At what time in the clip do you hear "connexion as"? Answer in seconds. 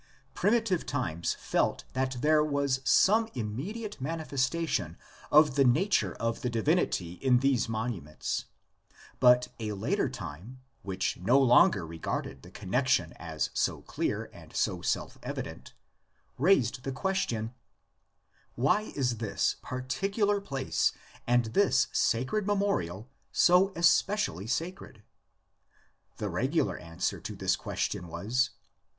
12.49-13.51